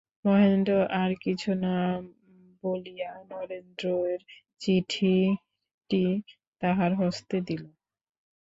[0.25, 1.75] মহেন্দ্র আর কিছু না
[2.63, 4.19] মলিয়া নরেন্দ্রের
[4.61, 6.05] চিঠিটি
[6.61, 7.63] তাহার হস্তে দিল।